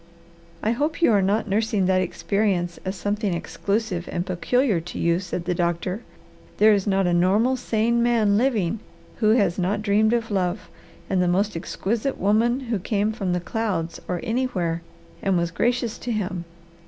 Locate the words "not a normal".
6.87-7.55